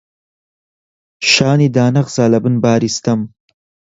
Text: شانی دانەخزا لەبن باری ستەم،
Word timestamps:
شانی 1.31 1.67
دانەخزا 1.75 2.25
لەبن 2.33 2.55
باری 2.63 2.89
ستەم، 2.97 3.19